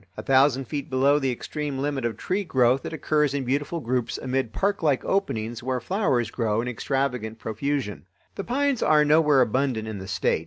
[0.17, 4.17] A thousand feet below the extreme limit of tree growth it occurs in beautiful groups
[4.17, 8.07] amid parklike openings where flowers grow in extravagant profusion.
[8.33, 10.39] The pines are nowhere abundant in the State.